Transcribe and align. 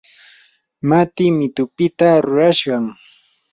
matii 0.87 1.29
mitupita 1.37 2.07
rurashqam. 2.25 2.85